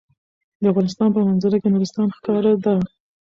د 0.61 0.63
افغانستان 0.71 1.09
په 1.13 1.21
منظره 1.27 1.57
کې 1.61 1.71
نورستان 1.73 2.07
ښکاره 2.17 2.53
ده. 2.63 2.75